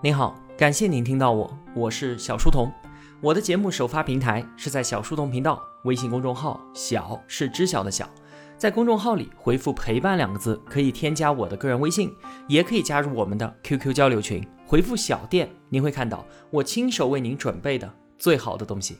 [0.00, 2.72] 您好，感谢您听到我，我是小书童。
[3.20, 8.08] 我的节目首发平台是在小书童频道微信公众号，小是知晓的小，
[8.56, 12.14] 在公众号里回复“陪伴”两个字，可以添加我的个人微信，
[12.46, 14.46] 也可以加入我们的 QQ 交流群。
[14.64, 18.98] 回复“小店”，您会看到我亲手为您准备的最好的东西。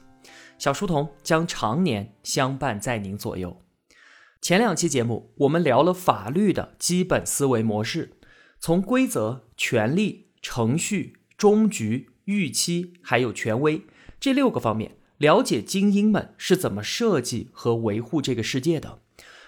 [0.58, 3.56] 小书童将常年相伴在您左右。
[4.40, 8.14] 前两期节目我们聊了法律的基本思维模式，
[8.58, 10.26] 从规则、权利。
[10.40, 13.82] 程序、终局、预期还有权威
[14.20, 19.00] 这六个方面，了解精英们是怎么设计和维护这个世界的。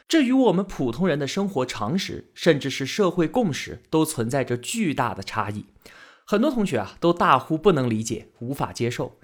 [0.09, 5.67] 这与我们普通人的生活常识，甚至是社会共识，都存在着巨大的差异。
[6.25, 9.20] 很多同学啊，都大呼不能理解，无法接受。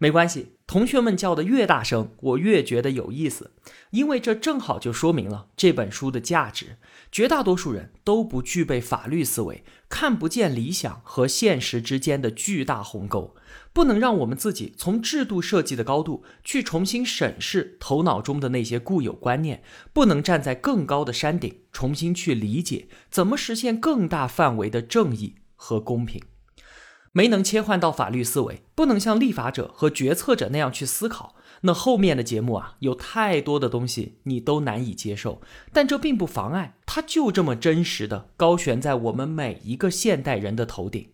[0.00, 3.50] 没关系，同学们叫的越大声，我越觉得有意思，
[3.90, 6.76] 因为这正好就说明了这本书的价值。
[7.10, 13.34] 绝大多数人都不具备法律思维，看不见理想和现实之间的巨大鸿沟，
[13.72, 26.22] 不能让我们自己从制度设计的高度去重新审视头脑中的那些固有观念，不能站在更高的山顶重新去理解怎么实现更大范围的正义和公平。
[27.12, 35.40] 没能切换到法律思维，不能像立法者和决策者那样去思考，那后面的节目啊，有太多的东西你都难以接受。
[35.72, 41.10] 但这并不妨碍，它就这么真实的高悬在我们每一个现代人的头顶。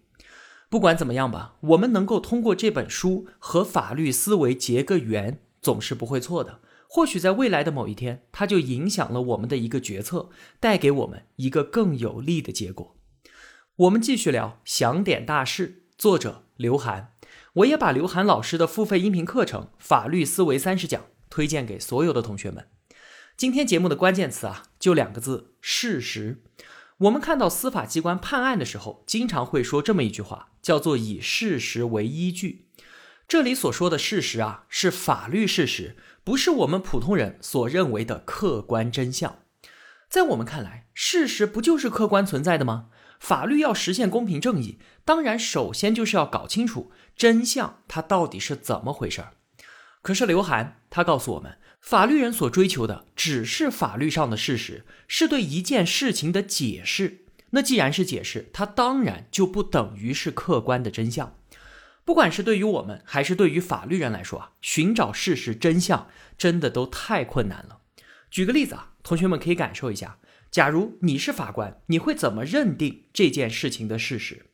[0.68, 6.60] 不管怎么样吧，我们能够通过这本书和法律思维结个缘，总是不会错的。
[6.88, 12.96] 或许在未来的某一天，它就影响了我们的一个决策，带给我们一个更有利的结果。
[13.76, 15.83] 我们继续聊想点大事。
[15.96, 17.12] 作者刘涵，
[17.54, 21.00] 我也把刘涵老师的付费音频课程《法律思维三十讲》
[21.30, 22.68] 推荐给所有的同学们。
[23.36, 26.42] 今天节目的关键词啊，就两个字：事实。
[26.98, 32.68] 我们看到司法机关判案的时候，经常会说这么一句话，叫做“以事实为依据”。
[33.28, 39.38] 这里所说的事实啊，是法律事实，不是我们普通人所认为的客观真相。
[40.08, 42.88] 在我们看来，事实不就是客观存在的吗？
[43.24, 49.32] 法律要实现公平正义，当然首先就是要搞清楚真相，它到底是怎么回事儿。
[50.02, 57.24] 可是刘涵他告诉我们，法律人所追求的只是法律上的事实，是对一件事情的解释。
[57.52, 61.34] 那既然是解释，它当然就不等于是客观的真相。
[62.04, 67.78] 不管是对于我们还是对于法律人来说啊，寻找事实真相真的都太困难了。
[68.30, 70.18] 举个例子啊，同学们可以感受一下。
[70.54, 74.46] 假如你是法官，你会怎么认定这件事情的事实？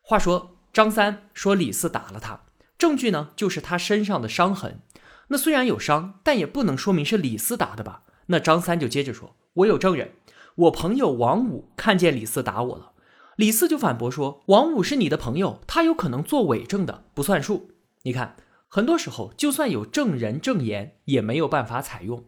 [0.00, 2.46] 话说张三说李四打了他，
[2.78, 4.80] 证据呢就是他身上的伤痕。
[5.28, 8.04] 那虽然有伤，但也不能说明是李四打的吧？
[8.28, 10.12] 那张三就接着说：“我有证人，
[10.54, 12.92] 我朋友王五看见李四打我了。”
[13.36, 17.70] 李四就反驳说：“王五是你的朋友，他有可能做伪证的，不算数。”
[18.04, 22.24] 你看，很多时候就算有证人证言，也没有办法采用。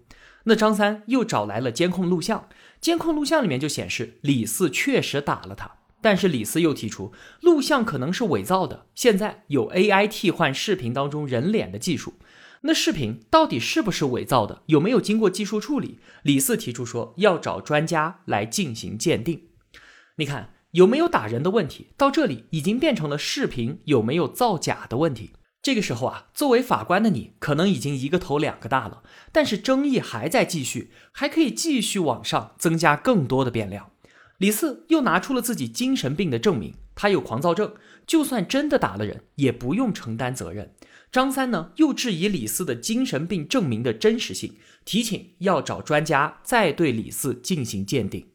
[0.49, 2.49] 那张三又找来了监控录像，
[2.81, 8.87] 监控录像里面就显示李四确实打了他，但是李四又提出录像可能是伪造的。
[8.95, 12.15] 现在有 AI 替换视频当中人脸的技术，
[12.61, 14.63] 那视频到底是不是伪造的？
[14.67, 15.99] 有没有经过技术处理？
[16.23, 19.49] 李四提出说要找专家来进行鉴定。
[20.19, 21.89] 你看有没有打人的问题？
[21.97, 25.33] 到这里已经变成了视频有没有造假的问题。
[25.67, 33.91] 这个时候啊，作为法官的你，可能已经一个头两个大了，但是争议还在继续，还可以继续往上增加更多的变量。
[34.39, 37.75] 李四又拿出了自己精神病的证明，他有狂躁症，
[38.07, 40.73] 就算真的打了人，也不用承担责任。
[41.11, 44.55] 张三呢，又质疑李四的精神病证明的真实性，
[44.85, 48.29] 提请要找专家再对李四进行鉴定。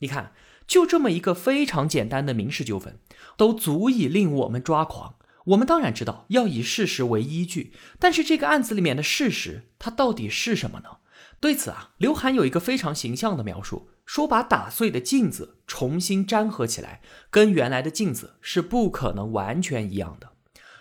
[0.00, 0.32] 你看，
[0.66, 2.98] 就这么一个非常简单的民事纠纷，
[3.36, 5.14] 都足以令我们抓狂。
[5.46, 10.98] 我们当然知道要以事实为依据，但是这个案子里面的事实，它到底是什么呢？
[11.40, 17.00] 对此啊，刘涵有一个非常形象的描述，说把打碎的镜子重新粘合起来，
[17.30, 20.30] 跟原来的镜子是不可能完全一样的。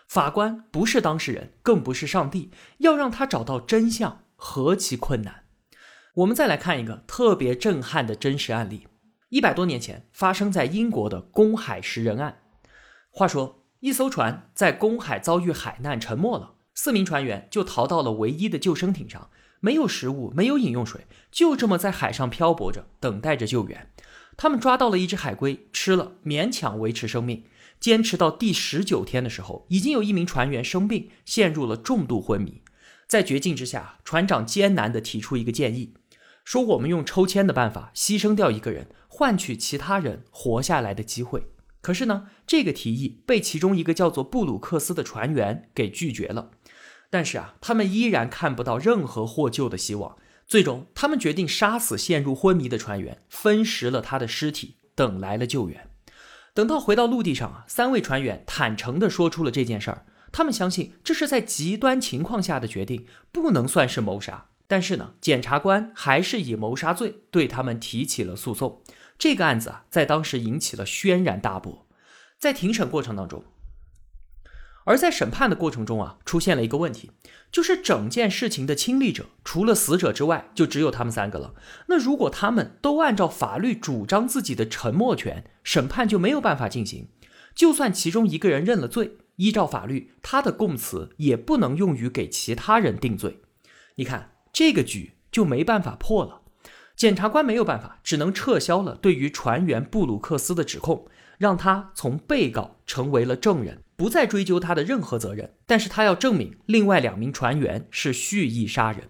[0.07, 5.45] 法官不是当事人，更不是上帝，要让他找到真相，何其困难！
[6.13, 8.87] 我们再来看一个特别震撼的真实案例，
[9.29, 12.43] 一百多年前发生在英国的公海食人案。
[13.09, 13.60] 话说。
[13.81, 19.29] 一艘船在公海遭遇海难沉没了，四名船员就逃到了唯一的救生艇上，
[19.59, 23.89] 没有食物，没有饮用水，就这么在海上漂泊着，等待着救援。
[24.37, 27.43] 他们抓到了一只海龟，吃了，勉强维持生命。
[27.79, 32.61] 坚持到第十九天的时候，已经有一名船员生病，陷入了重度昏迷。
[33.07, 35.95] 在绝境之下，船长艰难地提出一个建议，
[36.45, 41.47] 说：“我们用抽签的办法，牺牲掉一个人，换取其他人活下来的机会。”
[41.81, 46.51] 可是呢，这个提议被其中一个叫做布鲁克斯的船员给拒绝了。
[47.09, 50.17] 但是啊，他们依然看不到任何获救的希望。
[50.47, 55.89] 最终，他们决定杀死陷入昏迷的船员，分食了他的尸体，等来了救援。
[56.53, 60.05] 等到回到陆地上啊，三位船员坦诚地说出了这件事儿。
[60.33, 64.49] 他们相信这是在极端情况下的决定，不能算是谋杀。
[64.67, 68.81] 但是呢，检察官还是以谋杀罪对他们提起了诉讼。
[69.21, 71.85] 这个案子啊，在当时引起了轩然大波。
[72.39, 73.43] 在庭审过程当中，
[74.83, 77.11] 而在审判的过程中啊，出现了一个问题，
[77.51, 81.53] 就是整件事情的亲历者除了死者之外，就只有他们三个了。
[81.85, 87.09] 那如果他们都按照法律主张自己的沉默权，审判就没有办法进行。
[87.53, 89.17] 就算其中一个人认了罪。
[89.35, 93.41] 依照法律，他的供词也不能用于给其他人定罪。
[93.97, 96.40] 你看，这个局就没办法破了。
[97.01, 101.07] 检察官没有办法，只能撤销了对于船员布鲁克斯的指控，
[101.39, 105.55] 让他从被告成为了证人，不再追究他的任何责任。
[105.65, 109.09] 但是他要证明另外两名船员是蓄意杀人。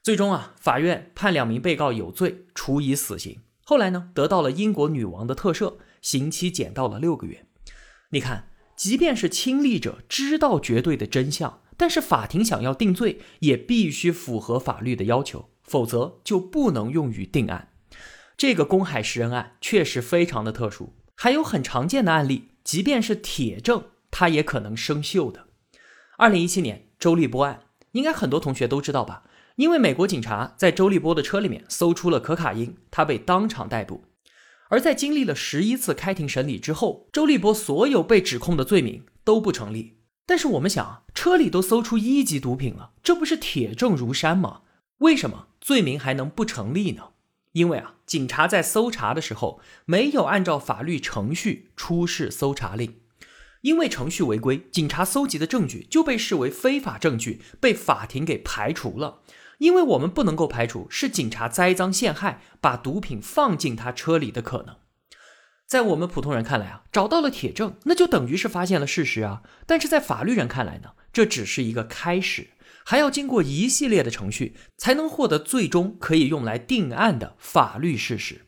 [0.00, 3.40] 最终啊，法院判两名被告有罪，处以死刑。
[3.64, 7.44] 后来呢，得到了英国女王的特赦，刑期减到了六个月。
[8.10, 8.50] 你看。
[8.76, 17.68] 即便是亲历者知道绝对的真相，但是法庭想要定罪，也必须符合法律的要求，否则就不能用于定案。
[18.36, 25.48] 这个公海食人案确实非常的特殊，还有很常见的案例，即便是铁证，它也可能生锈的。
[26.16, 29.24] 二零一七年周立波案，应该很多同学都知道吧？
[29.56, 34.04] 因为美国警察在周立波的车里面搜出了可卡因，他被当场逮捕。
[34.68, 39.98] 而在经历了十一次开庭审理之后，周立波所有被指控的罪名都不成立。
[40.26, 44.60] 但是我们想，车里都搜出一级毒品了，这不是铁证如山吗？
[44.98, 47.10] 为什么罪名还能不成立呢？
[47.52, 53.00] 因为啊，警察在搜查的时候没有按照法律程序出示搜查令，
[53.62, 59.20] 因为程序违规，警察搜集的证据就被视为非法证据，被法庭给排除了。
[59.58, 64.76] 因为我们不能够排除是警察栽赃陷害，把毒品放进他车里的可能。
[65.66, 69.42] 在我们普通人看来啊，找到了铁证，那就等于是发现了事实啊。
[69.66, 72.50] 但是在法律人看来呢，这只是一个开始，
[72.90, 78.46] 还要经过一系列的程序，才能获得最终可以用来定案的法律事实。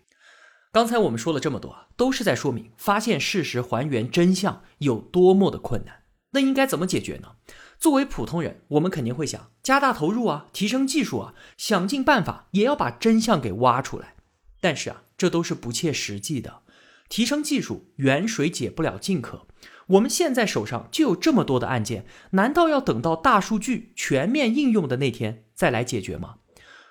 [0.73, 6.05] 刚才我们说了这么多啊，都是在说明发现事实、还原真相有多么的困难。
[6.31, 7.33] 那应该怎么解决呢？
[7.79, 14.15] 作为普通人，我们肯定会想加大投入啊，提升技术啊，想尽办法也要把真相给挖出来。
[14.59, 16.63] 但是啊，这都是不切实际的。
[17.11, 19.47] 提升技术远水解不了近渴。
[19.91, 26.37] 我们现在手上就有这么多的案件，难道要等到大数据全面应用的那天再来解决吗？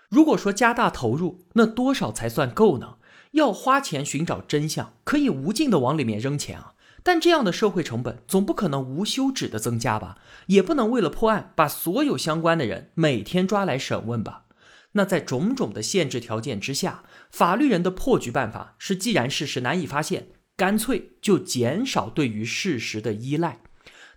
[0.09, 2.95] 如果说加大投入，那多少才算够呢？
[3.31, 6.73] 要花钱寻找真相，可以无尽的往里面扔钱啊。
[7.01, 10.17] 但这样的社会成本总不可能无休止的增加吧？
[10.47, 14.45] 也不能为了破案把所有相关的人每天抓来审问吧？
[14.93, 20.29] 那在种种的限制条件之下，法律人的破局办法是：既然事实难以发现，
[20.59, 23.61] 干脆就减少对于事实的依赖，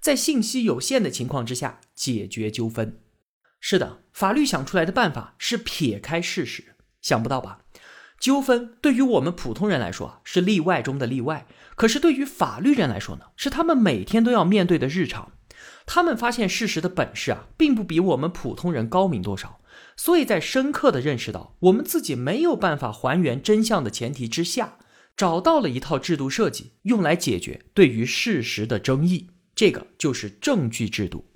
[0.01, 2.99] 在信息有限的情况之下解决纠纷。
[3.61, 7.61] 是的，法律想出来的办法是撇开事实，想不到吧？
[8.19, 11.47] 纠纷对于我们普通人来说是例外中的例外，
[11.77, 15.31] 可是对于法律人来说呢，是他们每天都要面对的日常。
[15.87, 19.61] 他们发现事实的本事啊，并不比我们普通人高明多少。
[19.97, 24.79] 所以在深刻的认识到我们自己没有办法还原真相的前提之下，
[25.17, 29.29] 找到了一套制度设计，用来解决对于事实的争议。
[29.55, 31.27] 这个就是证据制度。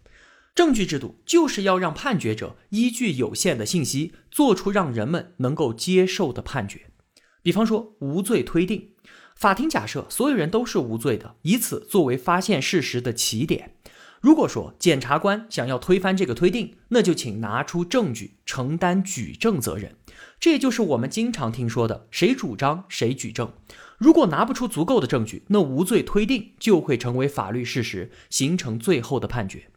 [0.55, 6.87] 证据制度就是要让判决者依据有限的信息，做出让人们能够接受的判决。
[7.43, 8.93] 比方说无罪推定，
[9.37, 13.77] 法庭假设所有人都是无罪的，以此作为发现事实的起点。
[14.23, 19.95] 如果说检察官想要推翻这个推定，那就请拿出证据，承担举证责任。
[20.39, 23.53] 这也就是我们经常听说的“谁主张谁举证”。
[23.99, 29.71] 如果拿不出足够的证据，那无罪推定就会成为法律事实，形成最后的判决。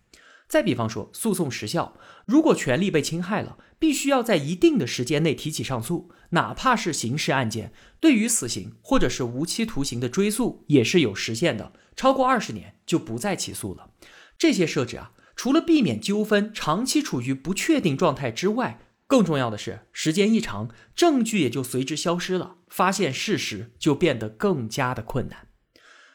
[0.48, 13.92] 再比方说，诉讼时效，如果权利被侵害了，必须要在一定的时间内提起上诉，哪怕是刑事案件，对于死刑或者是无期徒刑的追诉也是有时限的，超过二十年就不再起诉了。
[14.40, 18.80] 这些设置啊，除了避免纠纷长期处于不确定状态之外，
[19.10, 25.48] 更重要的是，时间一长，证据也就随之消失了，发现事实就变得更加的困难。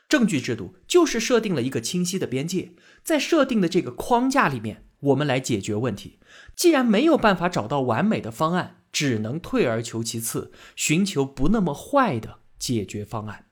[0.09, 2.73] 证据制度就是设定了一个清晰的边界，
[3.03, 6.21] 在设定的这个框架里面，我们来解决问题。
[6.57, 13.51] 既然没有办法找到完美的方案，只能退而求其次，寻求不那么坏的解决方案。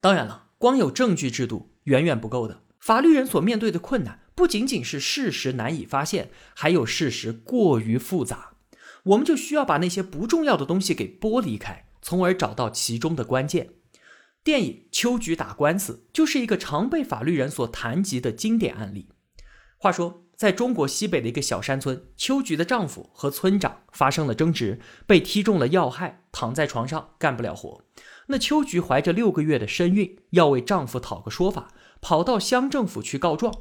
[0.00, 0.42] 当然了。
[0.56, 2.62] 光有证据制度远远不够的。
[2.84, 8.56] 法律人所面对的困难不仅仅是事实难以发现，还有事实过于复杂。
[9.04, 13.70] 我们就需要把那些不重要的东西给剥离开，从而找到其中的关键。
[14.42, 19.08] 电影《秋菊打官司》就是一个常被法律人所谈及的经典案例。
[19.78, 27.82] 话说，在中国西北的一个小山村，秋菊的丈夫和村长发生了争执，被踢中了要害，躺在床上干不了活。
[28.28, 31.68] 那秋菊怀着六个月的身孕，要为丈夫讨个说法，
[32.00, 33.54] 跑到乡政府去告状。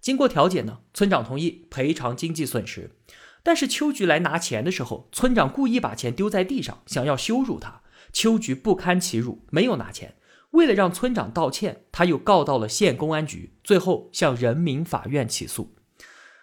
[0.00, 2.96] 经过调解呢，村长同意赔偿经济损失。
[3.42, 7.80] 但是秋菊来拿钱的时候，村长故意把钱丢在地上，想要羞辱她。
[8.12, 10.16] 秋菊不堪其辱，没有拿钱。
[10.50, 15.76] 为了让村长道歉，他又告到了县公安局，最后向人民法院起诉。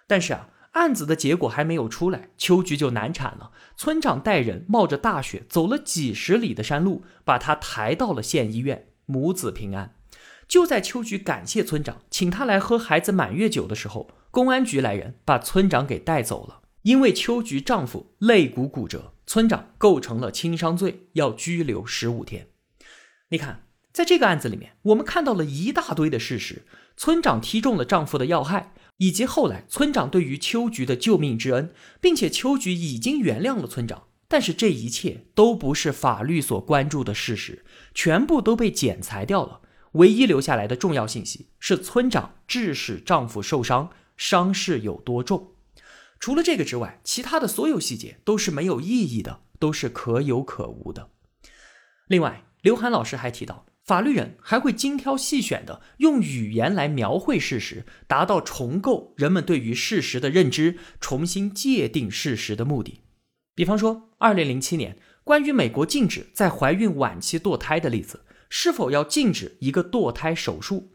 [0.08, 3.52] 但是啊，案子的结果还没有出来，秋菊就难产了。
[3.76, 9.94] 村长带人冒着大雪，走了几十里的山路，把她抬到了县医院，母子平安。
[10.48, 16.62] 就在秋菊感谢村长，请他来喝孩子满月酒的时候，公安局来人把村长给带走了。
[16.84, 22.48] 因为秋菊丈夫肋骨骨折，村长构成了轻伤罪，要拘留十五天。
[23.30, 26.66] 你看，在这个案子里面，我们看到了一大堆的事实：
[26.96, 34.04] 村长踢中了丈夫的要害，以及后来村长对于秋菊的救命之恩，并且秋菊已经原谅了村长。
[34.28, 37.64] 但是这一切都不是法律所关注的事实，
[37.94, 39.62] 全部都被剪裁掉了。
[39.94, 45.54] 唯一留下来的重要信息是村长致使丈夫受伤，伤势有多重。
[46.20, 51.12] 除了这个之外，其他的所有细节都是没有意义的，都是可有可无的。
[52.08, 63.04] 另外，刘涵老师还提到，法律人还会精挑细选的用语言来描绘事实，达到重构人们对于事实的认知，重新界定事实的目的。
[63.56, 70.92] 比方说，二零零七年关于美国禁止在怀孕晚期堕胎的例子，是否要禁止一个堕胎手术？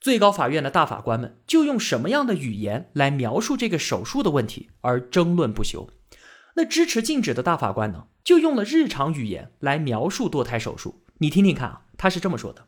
[0.00, 5.90] 最高法院的大法官们就用什么样的语言来描述这个手术的问题而争论不休。
[6.54, 10.99] 那支持禁止的大法官呢，就用了日常语言来描述堕胎手术。
[11.22, 12.66] 你听听看啊，他是这么说的：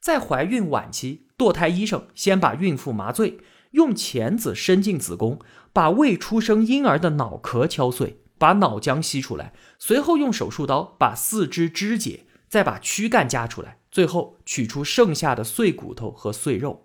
[0.00, 3.38] 在怀孕晚期，堕胎医生先把孕妇麻醉，
[3.72, 5.40] 用钳子伸进子宫，
[5.72, 13.78] 把未出生婴儿的脑壳敲碎，把脑浆吸出来，随后用手术刀把四肢肢解，再把躯干夹出来。
[13.90, 16.84] 最后取出剩下的碎骨头和碎肉，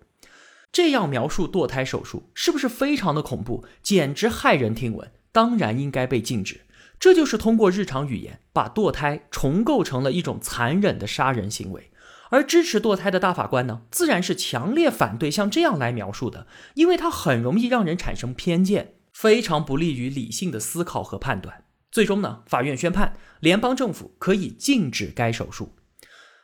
[0.72, 5.12] 这样描述堕胎手术是不是非常的恐怖，简直骇人听闻？
[5.30, 6.62] 当然应该被禁止。
[6.98, 11.90] 这就是通过日常语言把堕胎重构成了一种残忍的杀人行为。
[12.30, 21.64] 而支持堕胎的大法官呢，自然是强烈反对像这样来描述的，因为它很容易让人产生偏见，非常不利于理性的思考和判断。
[21.92, 25.76] 最终呢，法院宣判联邦政府可以禁止该手术。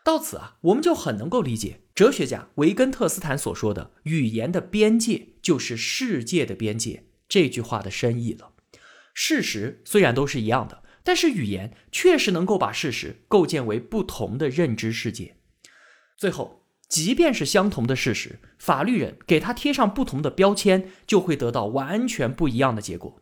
[0.04, 8.51] 到此啊，我们就很能够理解哲学家维根特斯坦所说的“语言的边界就是世界的边界”这句话的深意了。
[9.12, 15.36] 事实虽然都是一样的，但是语言确实能够把事实构建为不同的认知世界。
[16.16, 23.20] 最后，即便是相同的事实，法律人给他贴上不同的标签，就会得到完全不一样的结果。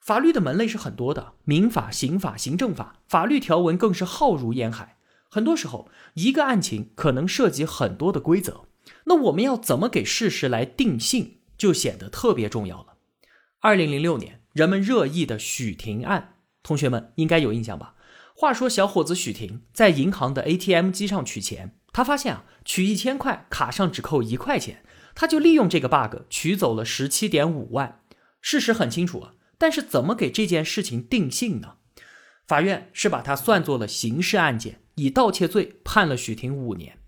[0.00, 4.96] 法律的门类是很多的，民法、刑法、行政法，法律条文更是浩如烟海。
[5.28, 8.64] 很多时候，一个案情可能涉及很多的规则，
[9.04, 12.94] 那我们要怎么给事实来定性，就显得特别重要了。
[13.60, 17.94] 二零零六年，人们热议的许霆案，同学们应该有印象吧？
[18.36, 28.02] 话说，小伙子许霆在银行的 ATM 机上取钱，他发现啊，取一千块卡上只扣一块钱，他就利用这个 bug 取走了十七点五万。
[28.42, 31.76] 事实很清楚啊，但是怎么给这件事情定性呢？
[32.46, 34.82] 法院是把它算作了刑事案件。
[34.96, 36.98] 以盗窃罪判了许霆五年，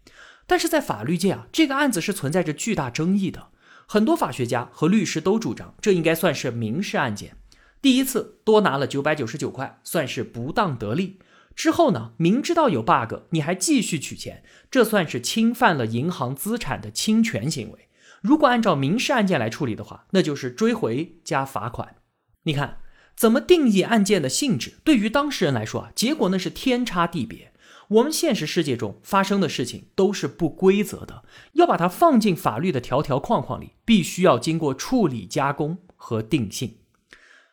[0.47, 3.49] 但是在法律界啊，这个案子是存在着巨大争议的。
[3.87, 7.37] 很多法学家和律师都主张，这应该算是民事案件。
[7.82, 11.18] 第一次多拿了九百九十九块，算是不当得利。
[11.54, 17.88] 之后呢，明知道有 bug，你还继续取钱，这算是侵犯了银行资产的侵权行为。
[18.22, 21.96] 如果按照民事案件来处理的话，那就是追回加罚款。
[22.44, 22.78] 你看，
[23.16, 27.52] 怎么定义案件的性质，对于当事人来说啊，结果那是天差地别。
[27.88, 31.24] 我们现实世界中发生的事情都是不规则的，
[31.54, 36.76] 要把它放进法律的条条框框里，必须要经过处理、加工和定性。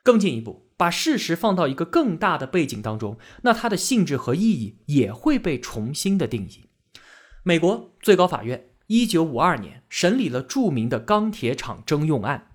[0.04, 6.70] 更进一步，把事实放到一个更大的背景当中，那它的性质和意义也会被重新的定义。
[7.44, 12.52] 美国最高法院一九五二年审理了著名的钢铁厂征用案，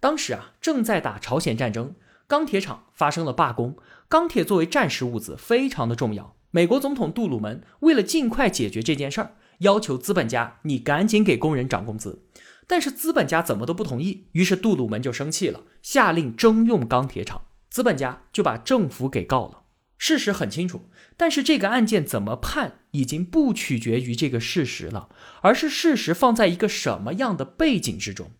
[0.00, 1.94] 当时啊正在打朝鲜战争，
[2.26, 3.76] 钢铁厂发生了罢工，
[4.08, 6.36] 钢铁作为战时物资非常的重要。
[6.50, 12.24] 美国总统杜鲁门为了尽快解决这件事儿，要求资本家你赶紧给工人涨工资。
[12.66, 17.42] 但是资本家怎么都不同意，于是杜鲁门就生气了，下令征用钢铁厂。
[17.68, 19.62] 资本家就把政府给告了。
[19.98, 25.08] 事实很清楚，但是这个案件怎么判已经不取决于这个事实了，
[25.42, 28.32] 而是事实放在一个什么样的背景之中。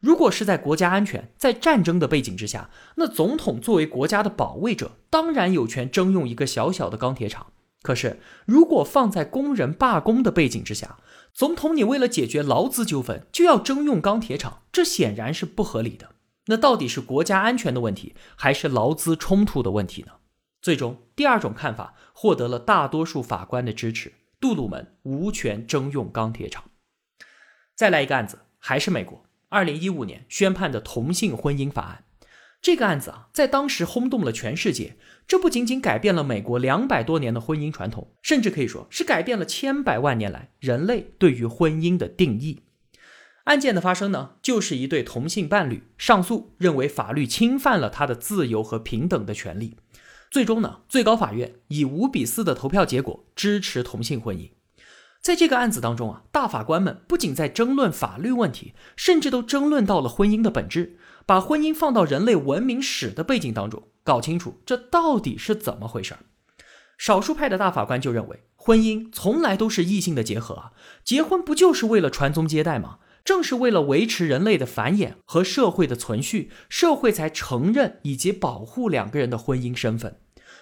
[0.00, 7.48] 如果是在国家安全、在战争的背景之下，那总统作为国家的保卫者，当然有权征用一个小小的钢铁厂。
[7.82, 10.96] 可是，如果放在工人罢工的背景之下，
[11.34, 16.12] 总统你为了解决劳资纠纷就要征用钢铁厂，这显然是不合理的。
[16.50, 20.14] 那到底是国家安全的问题，还是劳资冲突的问题呢？
[20.60, 26.64] 最终，第二种看法获得了大多数法官的支持，杜鲁门无权征用钢铁厂。
[27.76, 32.04] 再来一个案子，还是美国，二零一五年宣判的同性婚姻法案。
[32.60, 34.96] 这个案子啊，在当时轰动了全世界。
[35.28, 42.64] 这不仅仅改变了美国两百多年的婚姻传统，甚至可以说是改变了千百万年来人类对于婚姻的定义。
[43.50, 49.76] 案件的发生呢，就是一对同性伴侣上诉，认为法律侵犯了他的自由和平等的权利。
[50.30, 54.50] 最终呢，最高法院以五比四的投票结果支持同性婚姻。
[55.20, 66.20] 在这个案子当中啊，大法官们不仅在争论法律问题，甚至都争论到了婚姻的本质，把婚姻放到人类文明史的背景当中，搞清楚这到底是怎么回事儿。
[66.96, 70.70] 少数派的大法官就认为，婚姻从来都是异性的结合啊，
[71.02, 72.98] 结婚不就是为了传宗接代吗？
[73.24, 80.20] 正是为了维持人类的繁衍和社会的存续，社会才承认以及保护两个人的婚姻身份。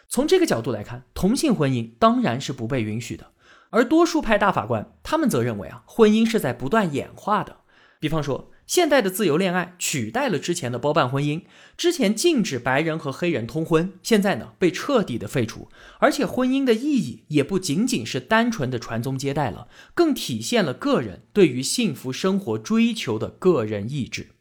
[0.09, 3.33] 从这个角度来看，同性婚姻当然是不被允许的。
[3.71, 7.57] 而多数派大法官他们则认为啊，婚姻是在不断演化的。
[8.01, 11.43] 比方说，现代的自由恋爱取代了之前的包办婚姻。
[11.75, 15.71] 之前禁止白人和黑人通婚，现在呢被彻底的废除。
[16.01, 24.33] 而且婚姻的意义也不仅仅是单纯的传宗接代了，更体现了个人对于幸福生活追求的个人意志。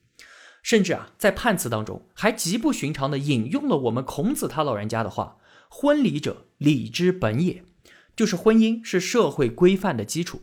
[0.61, 5.37] 甚至啊，在判词当中还极不寻常的引用了我们孔子他老人家的话
[5.71, 7.63] ：“婚礼者，礼之本也。”
[8.17, 10.41] 就是婚姻是社会规范的基础。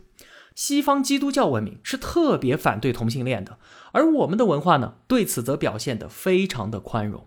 [0.54, 3.58] 西方基督教文明是特别反对同性恋的，
[3.92, 7.26] 而我们的文化呢，对此则表现得非常的宽容。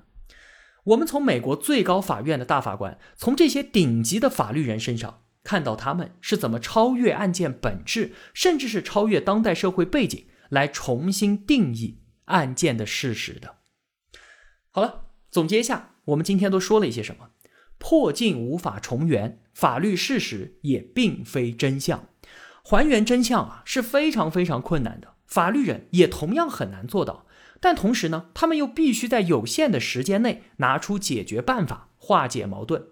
[0.86, 13.58] 我们从美国最高法院的大法官，从这些顶级的法律人身上，看到他们是怎么超越案件本质，甚至是超越当代社会背景，来重新定义案件的事实的。
[14.72, 17.32] 好了，总结一下，我们今天都说了一些什么？
[17.78, 22.08] 破镜无法重圆，法律事实也并非真相。
[22.69, 27.25] 还原真相啊是非常非常困难的，法律人也同样很难做到。
[27.62, 32.88] 但同时呢，他们又必须在有限的时间内拿出解决办法，化解矛盾。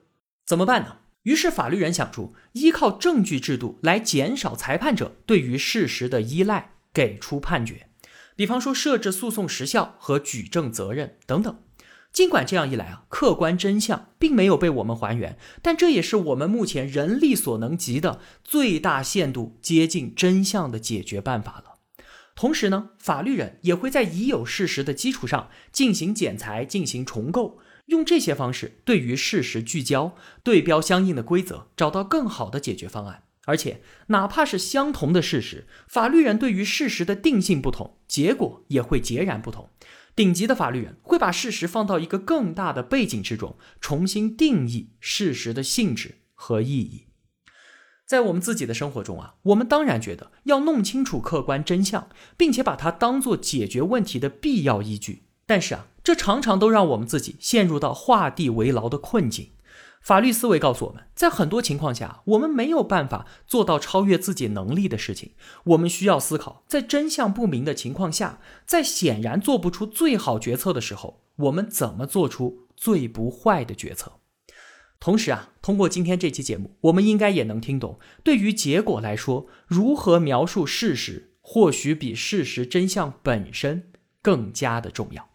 [0.46, 1.00] 怎么办呢？
[1.24, 7.90] 于是法律人想出依靠证据制度来减少裁判者对于事实的依赖，给出判决。
[8.38, 11.60] 比方说设置诉讼时效和举证责任等等。
[12.16, 21.80] 尽管这样一来啊，客观真相并没有被我们还原，但这也是我们目前人力所能及的最大限度接近真相的解决办法了。
[22.34, 33.24] 同时呢，法律人也会在已有事实的基础上进行剪裁、进行重构，用这些方式对于事实聚焦，对标相应的规则，找到更好的解决方案。
[33.44, 39.70] 而且，哪怕是相同的事实，法律人对于事实的定性不同，结果也会截然不同。
[40.16, 47.08] 顶级的法律人会把事实放到一个更大的背景之中，重新定义事实的性质和意义。
[48.06, 55.24] 在我们自己的生活中啊，我们当然觉得要弄清楚客观真相，并且把它当做解决问题的必要依据。
[55.48, 59.50] 但是啊，这常常都让我们自己陷入到画地为牢的困境。
[60.06, 65.32] 法律思维告诉我们，在很多情况下，我们没有办法做到超越自己能力的事情。
[65.64, 74.12] 我们需要思考，在真相不明的情况下，在显然做不出最好决策的时候，我们怎么做出最不坏的决策？
[75.00, 83.92] 同时啊，通过今天这期节目，我们应该也能听懂，对于结果来说，如何描述事实，或许比事实真相本身
[84.22, 85.28] 更加的重要。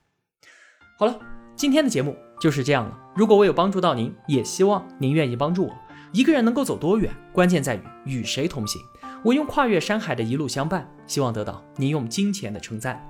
[0.96, 1.18] 好了，
[1.56, 2.16] 今天的节目。
[2.40, 2.98] 就是这样了。
[3.14, 5.72] 如果我有帮助到您，也希望您愿意帮助我。
[6.12, 8.83] 一个人能够走多远，关键在于与谁同行。
[9.22, 13.00] 我用跨越山海的一路相伴，希望得到您用金钱的称赞。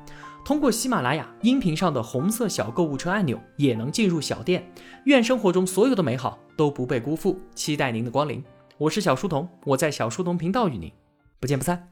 [0.45, 4.71] 通过喜马拉雅音频上的红色小购物车按钮，也能进入小店。
[5.05, 8.43] 愿生活中所有的美好都不被辜负，期待您的光临。
[8.79, 10.91] 我是小书童，我在小书童频道与您
[11.39, 11.90] 不见不散。